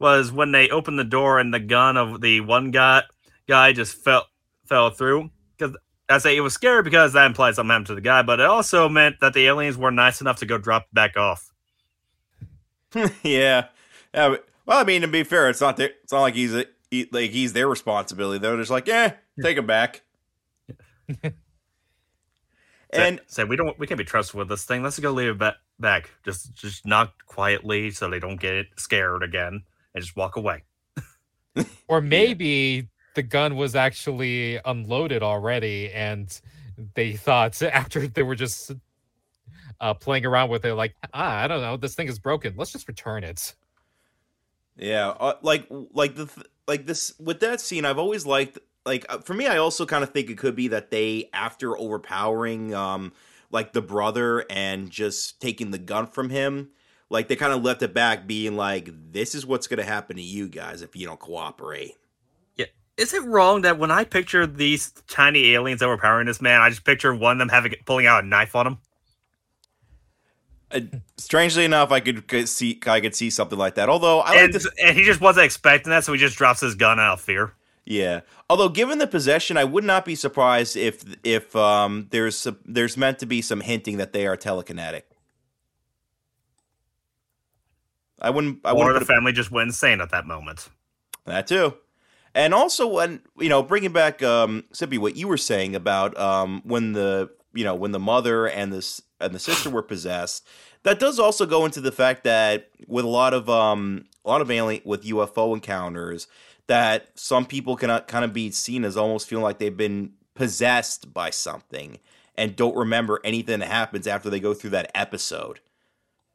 [0.00, 3.04] Was when they opened the door and the gun of the one guy
[3.48, 4.26] guy just fell
[4.66, 5.30] fell through.
[5.56, 5.76] Because
[6.08, 8.46] I say it was scary because that implied something happened to the guy, but it
[8.46, 11.50] also meant that the aliens were nice enough to go drop back off.
[12.94, 13.08] yeah.
[13.22, 13.66] yeah
[14.12, 16.64] but- well, I mean, to be fair, it's not their, it's not like he's a,
[16.90, 18.38] he, like he's their responsibility.
[18.38, 20.02] They're just like, eh, yeah, take him back.
[22.90, 24.82] and say we don't we can't be trusted with this thing.
[24.82, 26.10] Let's go leave it ba- back.
[26.24, 30.64] Just just knock quietly so they don't get scared again and just walk away.
[31.86, 36.40] Or maybe the gun was actually unloaded already and
[36.94, 38.72] they thought after they were just
[39.80, 42.54] uh, playing around with it, like, ah, I don't know, this thing is broken.
[42.56, 43.54] Let's just return it.
[44.76, 49.06] yeah, uh, like like the th- like this with that scene, I've always liked like
[49.08, 52.74] uh, for me, I also kind of think it could be that they after overpowering
[52.74, 53.12] um
[53.50, 56.70] like the brother and just taking the gun from him.
[57.10, 60.16] Like they kind of left it back, being like, "This is what's going to happen
[60.16, 61.94] to you guys if you don't cooperate."
[62.96, 66.84] Is it wrong that when I picture these tiny aliens overpowering this man, I just
[66.84, 68.78] picture one of them having pulling out a knife on him?
[70.70, 70.80] Uh,
[71.18, 73.88] strangely enough, I could, could see I could see something like that.
[73.88, 76.60] Although I like And, this, and he just wasn't expecting that, so he just drops
[76.60, 77.54] his gun out of fear.
[77.84, 78.20] yeah.
[78.48, 82.96] Although given the possession, I would not be surprised if if um there's some, there's
[82.96, 85.02] meant to be some hinting that they are telekinetic.
[88.20, 88.60] I wouldn't.
[88.64, 90.68] I or wouldn't the family just went insane at that moment.
[91.26, 91.74] That too.
[92.34, 96.62] And also when you know, bringing back um Sippy, what you were saying about um
[96.64, 100.46] when the you know, when the mother and this and the sister were possessed,
[100.82, 104.40] that does also go into the fact that with a lot of um a lot
[104.40, 106.26] of alien with UFO encounters,
[106.66, 111.12] that some people can kind of be seen as almost feeling like they've been possessed
[111.14, 111.98] by something
[112.36, 115.60] and don't remember anything that happens after they go through that episode.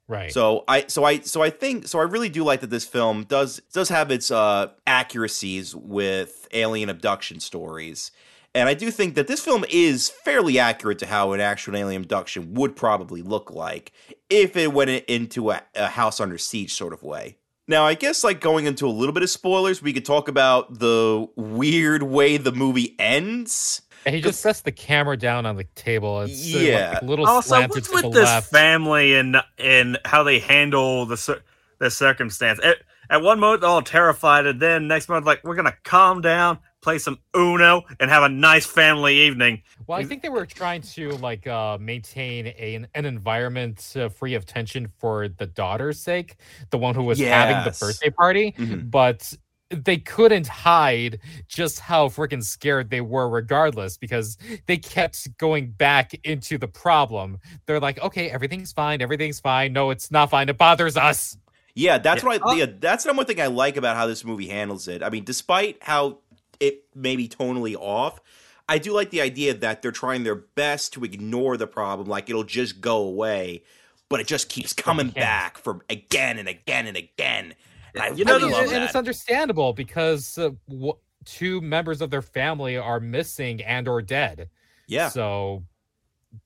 [0.10, 0.34] Right.
[0.34, 3.26] So I so I so I think so I really do like that this film
[3.26, 8.12] does does have its uh accuracies with alien abduction stories.
[8.56, 12.02] And I do think that this film is fairly accurate to how an actual alien
[12.02, 13.92] abduction would probably look like
[14.32, 17.38] if it went into a, a house under siege sort of way.
[17.68, 20.80] Now, I guess like going into a little bit of spoilers, we could talk about
[20.80, 23.84] the weird way the movie ends.
[24.06, 26.22] And he just sets the camera down on the table.
[26.22, 27.00] It's like, Yeah.
[27.02, 28.52] a little Also, what's to with the this left.
[28.52, 31.42] family and and how they handle the
[31.80, 32.60] the circumstance?
[32.64, 32.78] At,
[33.12, 36.60] at one moment, they're all terrified, and then next moment, like we're gonna calm down,
[36.82, 39.64] play some Uno, and have a nice family evening.
[39.88, 44.36] Well, I think they were trying to like uh, maintain a, an environment uh, free
[44.36, 46.36] of tension for the daughter's sake,
[46.70, 48.54] the one who was having the birthday party.
[48.58, 48.92] Mhm.
[48.92, 49.34] But
[49.70, 56.14] they couldn't hide just how freaking scared they were, regardless, because they kept going back
[56.24, 57.38] into the problem.
[57.66, 59.02] They're like, "Okay, everything's fine.
[59.02, 59.74] Everything's fine.
[59.74, 60.50] No, it's not fine.
[60.50, 61.38] It bothers us."
[61.76, 62.30] Yeah, that's Yeah.
[62.30, 62.46] what I.
[62.52, 62.56] Oh.
[62.56, 65.04] Yeah, that's the one thing I like about how this movie handles it.
[65.04, 66.18] I mean, despite how
[66.60, 68.20] it may be tonally off,
[68.68, 72.30] I do like the idea that they're trying their best to ignore the problem, like
[72.30, 73.64] it'll just go away,
[74.10, 77.54] but it just keeps coming back from again and again and again.
[77.94, 82.02] And I You know, I mean, and, and it's understandable because uh, w- two members
[82.02, 84.50] of their family are missing and or dead.
[84.88, 85.64] Yeah, So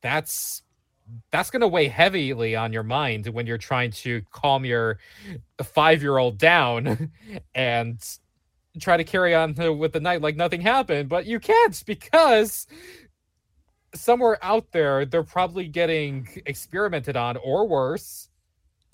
[0.02, 0.64] that's
[1.32, 5.00] that's going to weigh heavily on your mind when you're trying to calm your
[5.60, 7.12] 5-year-old down
[7.56, 8.02] and
[8.80, 12.68] try to carry on with the night like nothing happened, but you can't because
[13.94, 18.30] somewhere out there they're probably getting experimented on or worse.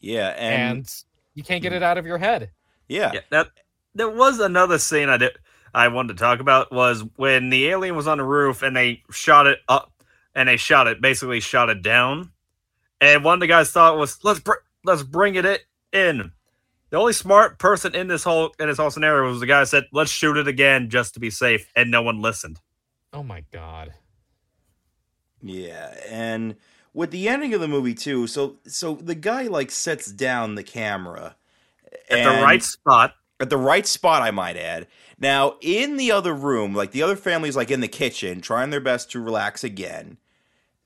[0.02, 1.04] Yeah, and, and
[1.40, 1.78] you can't get hmm.
[1.78, 2.52] it out of your head.
[2.90, 3.48] yeah, Yeah, that
[3.96, 5.32] there was another scene I did
[5.74, 9.04] I wanted to talk about was when the alien was on the roof and they
[9.12, 9.94] shot it up
[10.36, 12.32] and they shot it basically shot it down,
[13.00, 15.60] and one of the guys thought was let's br- let's bring it i-
[15.98, 16.32] in.
[16.90, 19.66] The only smart person in this whole in this whole scenario was the guy who
[19.66, 22.60] said let's shoot it again just to be safe, and no one listened.
[23.14, 23.94] Oh my god.
[25.42, 26.56] Yeah, and
[26.94, 30.64] with the ending of the movie too, so so the guy like sets down the
[30.64, 31.36] camera
[32.10, 34.88] At the right spot, at the right spot, I might add.
[35.20, 38.80] Now, in the other room, like the other family's like in the kitchen, trying their
[38.82, 40.18] best to relax again.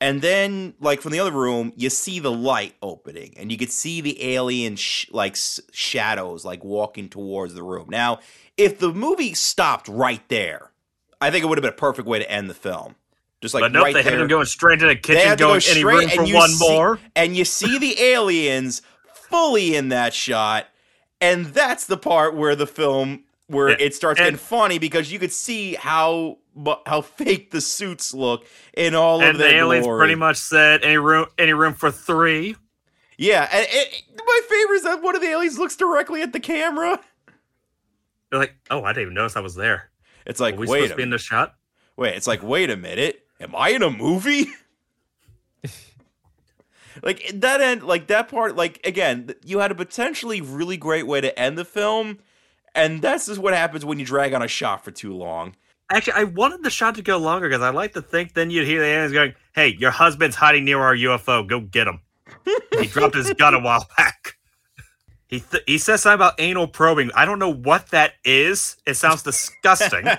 [0.01, 3.71] And then, like from the other room, you see the light opening, and you could
[3.71, 7.87] see the alien sh- like s- shadows like walking towards the room.
[7.89, 8.19] Now,
[8.57, 10.71] if the movie stopped right there,
[11.21, 12.95] I think it would have been a perfect way to end the film.
[13.43, 15.35] Just like but nope, right they there, had him going straight to the kitchen, to
[15.35, 16.97] go going any room for one see- more.
[17.13, 18.81] and you see the aliens
[19.13, 20.67] fully in that shot,
[21.19, 25.11] and that's the part where the film where Yeah, it starts and- getting funny because
[25.11, 26.37] you could see how
[26.85, 28.45] how fake the suits look
[28.77, 29.99] in all And of the aliens glory.
[29.99, 32.55] pretty much said any room any room for three.
[33.17, 36.39] Yeah, and it, my favorite is that one of the aliens looks directly at the
[36.39, 36.97] camera.
[38.29, 39.89] They're like, oh, I didn't even notice I was there.
[40.25, 41.55] It's like, Are we wait, supposed a, to be in the shot?
[41.97, 42.15] wait.
[42.15, 43.22] It's like, wait a minute.
[43.39, 44.47] Am I in a movie?
[47.03, 48.55] like that end, like that part.
[48.55, 52.19] Like again, you had a potentially really great way to end the film,
[52.75, 55.55] and that's just what happens when you drag on a shot for too long.
[55.89, 58.67] Actually, I wanted the shot to go longer because I like to think then you'd
[58.67, 61.47] hear the aliens going, "Hey, your husband's hiding near our UFO.
[61.47, 61.99] Go get him."
[62.79, 64.37] he dropped his gun a while back.
[65.27, 67.11] He th- he says something about anal probing.
[67.15, 68.77] I don't know what that is.
[68.85, 70.07] It sounds disgusting.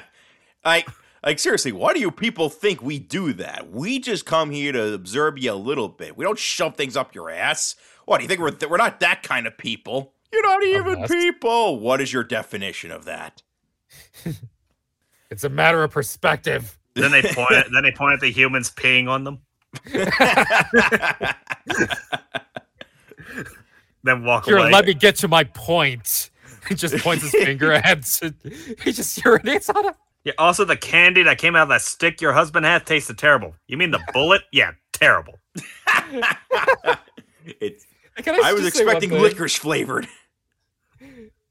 [0.64, 0.88] Like,
[1.24, 3.70] like seriously, why do you people think we do that?
[3.70, 6.16] We just come here to observe you a little bit.
[6.16, 7.76] We don't shove things up your ass.
[8.04, 8.50] What do you think we're?
[8.50, 10.12] Th- we're not that kind of people.
[10.32, 11.78] You're not even Unless- people.
[11.80, 13.42] What is your definition of that?
[15.30, 16.78] It's a matter of perspective.
[16.94, 17.50] then they point.
[17.50, 19.40] At, then they point at the humans peeing on them.
[24.04, 24.70] then walk Here, away.
[24.70, 26.30] let me get to my point.
[26.68, 28.04] He just points his finger at
[28.84, 29.94] he just urinates on him.
[30.24, 33.54] Yeah, also, the candy that came out of that stick your husband had tasted terrible.
[33.66, 34.42] You mean the bullet?
[34.52, 35.34] Yeah, terrible.
[37.60, 40.08] it's, Can I was just say one expecting licorice flavored.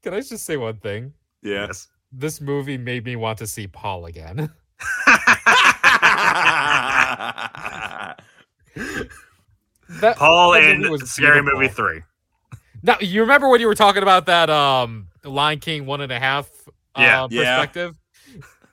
[0.01, 1.13] Can I just say one thing?
[1.43, 1.67] Yeah.
[1.67, 1.87] Yes.
[2.11, 4.51] This movie made me want to see Paul again.
[9.99, 11.59] That Paul that in was Scary beautiful.
[11.61, 12.01] Movie 3.
[12.81, 16.19] Now you remember when you were talking about that um Lion King one and a
[16.19, 16.49] half
[16.95, 17.27] uh, Yeah.
[17.29, 17.57] Yeah.
[17.57, 17.95] perspective?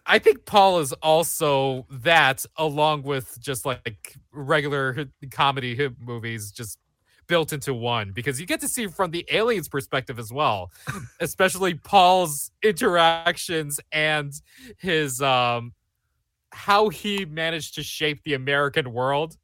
[0.07, 6.79] I think Paul is also that, along with just like regular comedy hit movies, just
[7.27, 10.71] built into one because you get to see from the aliens' perspective as well,
[11.21, 14.33] especially Paul's interactions and
[14.79, 15.73] his um
[16.53, 19.37] how he managed to shape the American world.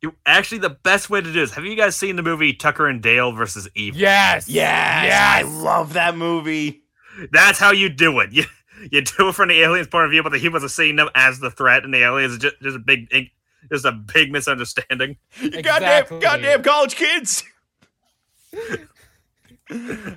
[0.00, 1.52] You, actually, the best way to do this.
[1.52, 4.00] Have you guys seen the movie Tucker and Dale versus Evil?
[4.00, 5.32] Yes, Yes, yeah!
[5.32, 6.82] I love that movie.
[7.30, 8.30] That's how you do it.
[8.82, 10.96] You you do it from the aliens' point of view, but the humans are seeing
[10.96, 13.08] them as the threat, and the aliens are just, just a big,
[13.70, 15.16] just a big misunderstanding.
[15.40, 16.18] You Exactly.
[16.18, 17.44] goddamn, goddamn college kids.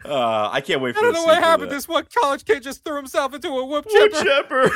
[0.06, 1.72] uh, I can't wait for I don't the know what sequel to happened.
[1.72, 1.76] that.
[1.76, 4.24] This one college kid just threw himself into a whoop Wood chipper.
[4.24, 4.72] chipper.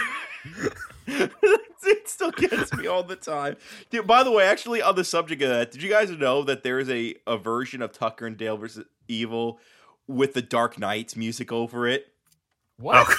[1.84, 3.58] it still gets me all the time.
[3.90, 6.64] Dude, by the way, actually, on the subject of that, did you guys know that
[6.64, 9.60] there is a, a version of Tucker and Dale versus Evil
[10.08, 12.08] with the Dark Knights music over it?
[12.78, 13.08] What?
[13.10, 13.16] Oh,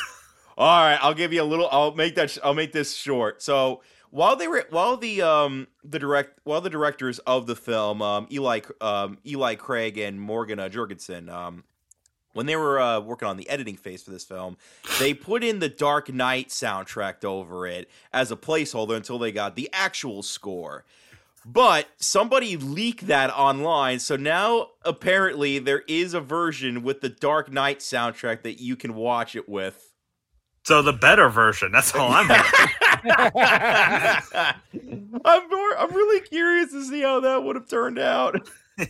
[0.59, 1.69] All right, I'll give you a little.
[1.71, 2.37] I'll make that.
[2.43, 3.43] I'll make this short.
[3.43, 8.03] So while they were, while the um the direct, while the directors of the film,
[8.03, 11.65] um Eli um Eli Craig and Morgan uh, Jurgenson, um
[12.33, 14.57] when they were uh, working on the editing phase for this film,
[15.01, 19.57] they put in the Dark Knight soundtrack over it as a placeholder until they got
[19.57, 20.85] the actual score.
[21.45, 27.51] But somebody leaked that online, so now apparently there is a version with the Dark
[27.51, 29.90] Knight soundtrack that you can watch it with.
[30.65, 31.73] So the better version.
[31.73, 32.31] That's all I'm.
[35.25, 38.49] I'm more, I'm really curious to see how that would have turned out.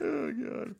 [0.00, 0.74] oh god.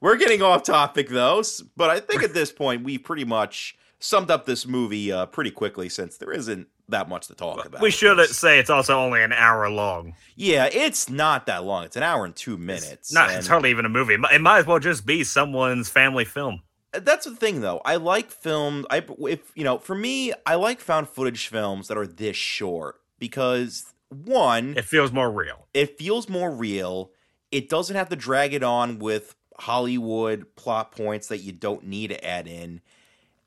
[0.00, 1.42] We're getting off topic though,
[1.76, 5.50] but I think at this point we pretty much summed up this movie uh, pretty
[5.50, 7.80] quickly since there isn't that much to talk about.
[7.80, 10.14] we should say it's also only an hour long.
[10.34, 11.84] Yeah, it's not that long.
[11.84, 13.12] It's an hour and two minutes.
[13.12, 14.14] Not, and- it's hardly even a movie.
[14.14, 16.62] It might as well just be someone's family film.
[16.92, 17.80] That's the thing though.
[17.84, 21.96] I like film i if you know for me i like found footage films that
[21.96, 25.66] are this short because one It feels more real.
[25.72, 27.10] it feels more real.
[27.50, 32.08] It doesn't have to drag it on with hollywood plot points that you don't need
[32.08, 32.80] to add in.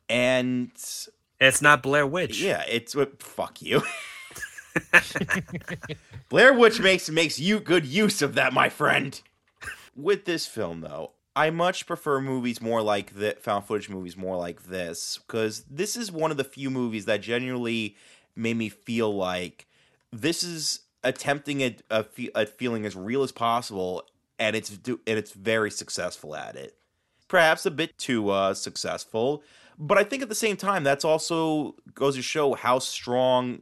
[0.09, 0.71] And
[1.39, 2.41] It's not Blair Witch.
[2.41, 3.81] yeah it's uh, fuck you.
[6.29, 9.19] Blair witch makes makes you good use of that my friend.
[9.95, 14.37] With this film though i much prefer movies more like the found footage movies more
[14.37, 17.95] like this because this is one of the few movies that genuinely
[18.35, 19.67] made me feel like
[20.11, 24.03] this is attempting a, a, a feeling as real as possible
[24.39, 26.75] and it's do- and it's very successful at it.
[27.27, 29.43] Perhaps a bit too uh, successful
[29.77, 33.61] but i think at the same time that's also goes to show how strong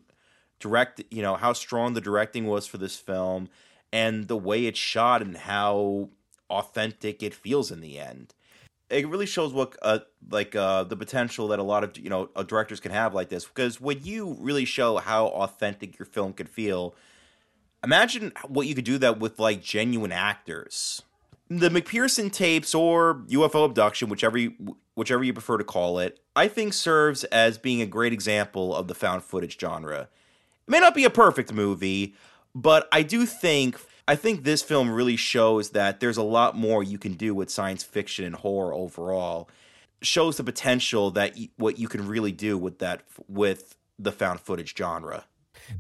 [0.60, 3.50] direct you know how strong the directing was for this film
[3.92, 6.10] and the way it's shot and how
[6.50, 8.34] authentic it feels in the end.
[8.90, 12.30] It really shows what uh, like uh, the potential that a lot of you know
[12.36, 16.34] uh, directors can have like this because when you really show how authentic your film
[16.34, 16.96] could feel
[17.84, 21.02] imagine what you could do that with like genuine actors.
[21.50, 26.48] The mcpherson tapes or ufo abduction whichever you, whichever you prefer to call it i
[26.48, 30.08] think serves as being a great example of the found footage genre.
[30.68, 32.16] It may not be a perfect movie
[32.56, 33.78] but i do think
[34.08, 37.50] i think this film really shows that there's a lot more you can do with
[37.50, 39.50] science fiction and horror overall.
[40.02, 44.76] Shows the potential that what you can really do with that with the found footage
[44.78, 45.26] genre.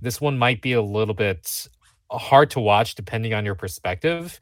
[0.01, 1.67] This one might be a little bit
[2.09, 4.39] hard to watch depending on your perspective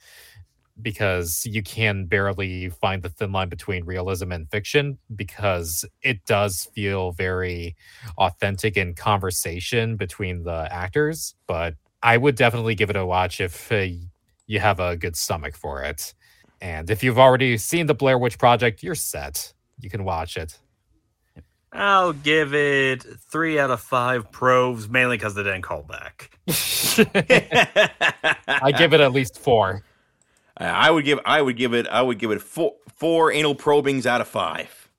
[0.81, 6.69] because you can barely find the thin line between realism and fiction because it does
[6.73, 7.75] feel very
[8.17, 13.71] authentic in conversation between the actors but i would definitely give it a watch if
[13.71, 13.85] uh,
[14.47, 16.13] you have a good stomach for it
[16.61, 20.59] and if you've already seen the blair witch project you're set you can watch it
[21.73, 26.37] I'll give it three out of five probes, mainly because they didn't call back.
[28.45, 29.81] i give it at least four
[30.57, 34.05] I would give I would give it I would give it four four anal probings
[34.05, 34.89] out of five.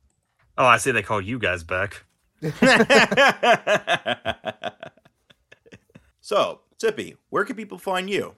[0.59, 2.05] Oh, I see they called you guys back.
[6.25, 8.35] So, Sippy, where can people find you?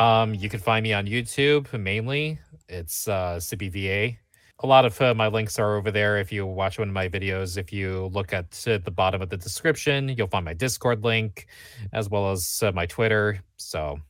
[0.00, 2.40] Um, you can find me on YouTube mainly.
[2.68, 4.16] It's uh, SippyVA.
[4.62, 6.18] A lot of uh, my links are over there.
[6.18, 9.28] If you watch one of my videos, if you look at uh, the bottom of
[9.28, 11.46] the description, you'll find my Discord link
[11.92, 13.40] as well as uh, my Twitter.
[13.58, 14.00] So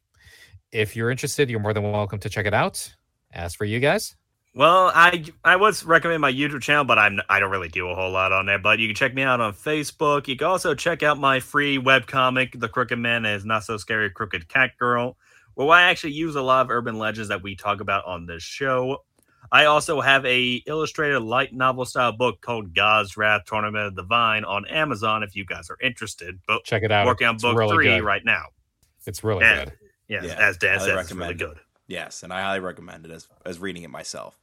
[0.72, 2.90] if you're interested, you're more than welcome to check it out.
[3.32, 4.16] As for you guys,
[4.55, 7.94] Well, I I would recommend my YouTube channel, but I'm I don't really do a
[7.94, 8.59] whole lot on there.
[8.59, 10.26] But you can check me out on Facebook.
[10.26, 14.11] You can also check out my free webcomic, The Crooked Man is Not So Scary
[14.11, 15.16] Crooked Cat Girl,
[15.55, 18.42] where I actually use a lot of urban legends that we talk about on this
[18.42, 19.05] show.
[19.53, 24.03] I also have a illustrated light novel style book called God's Wrath Tournament of the
[24.03, 26.38] Vine on Amazon if you guys are interested.
[26.46, 27.07] But check it out.
[27.07, 28.03] working on It's book really three good.
[28.05, 28.46] right now.
[29.07, 29.64] It's really Yeah.
[29.64, 29.72] good.
[30.09, 31.38] Yes, Yeah, as Dan highly says, it's really recommend.
[31.38, 31.61] good.
[31.91, 34.38] Yes, and I highly recommend it as as reading it myself.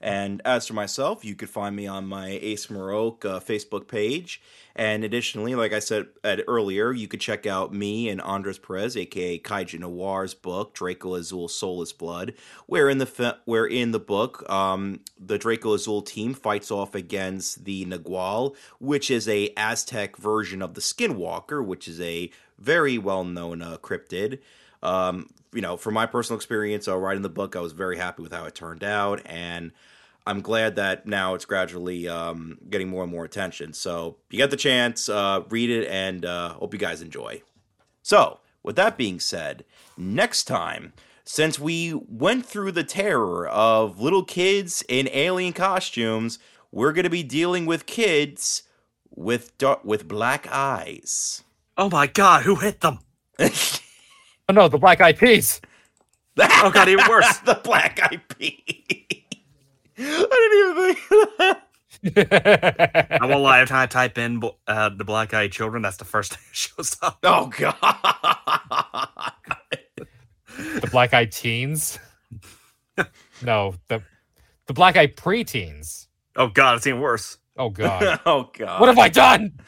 [0.00, 4.40] And as for myself, you could find me on my Ace Marrok uh, Facebook page.
[4.76, 9.38] And additionally, like I said earlier, you could check out me and Andres Perez, aka
[9.38, 12.34] Kaiju Noir's book, Draco Azul Soulless Blood,
[12.66, 16.94] where in the fi- where in the book, um, the Draco Azul team fights off
[16.94, 22.96] against the Nagual, which is a Aztec version of the Skinwalker, which is a very
[22.96, 24.38] well known uh, cryptid.
[24.82, 28.22] Um, you know, from my personal experience uh, writing the book, I was very happy
[28.22, 29.72] with how it turned out, and
[30.26, 33.72] I'm glad that now it's gradually um, getting more and more attention.
[33.72, 37.42] So, you get the chance, uh, read it, and uh, hope you guys enjoy.
[38.02, 39.64] So, with that being said,
[39.96, 40.92] next time,
[41.24, 46.38] since we went through the terror of little kids in alien costumes,
[46.70, 48.62] we're going to be dealing with kids
[49.10, 51.42] with dar- with black eyes.
[51.76, 53.00] Oh my god, who hit them?
[54.48, 55.60] Oh no, the Black Eyed Peas.
[56.38, 57.38] Oh god, even worse.
[57.46, 58.62] the black eyed Peas.
[59.98, 63.22] I didn't even think of that.
[63.22, 63.60] I won't lie.
[63.60, 66.54] Every time I type in uh, the black eyed children, that's the first thing that
[66.54, 67.18] shows up.
[67.22, 67.74] Oh god.
[70.82, 71.98] the Black Eyed Teens.
[73.42, 74.02] no, the
[74.66, 76.06] the Black Eyed Preteens.
[76.36, 77.38] Oh god, it's even worse.
[77.56, 78.78] Oh god, oh god.
[78.78, 79.58] what have I done?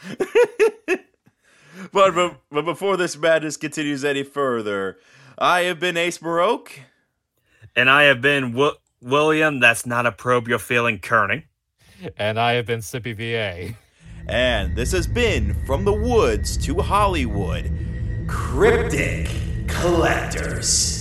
[1.93, 4.99] But, but but before this madness continues any further,
[5.39, 6.73] I have been Ace Marrok.
[7.77, 9.61] And I have been Wi- William.
[9.61, 11.45] That's not a probe you're feeling, Kerning.
[12.17, 13.77] And I have been Sippy VA.
[14.29, 17.71] And this has been From the Woods to Hollywood
[18.27, 19.31] Cryptic
[19.69, 20.98] Collectors.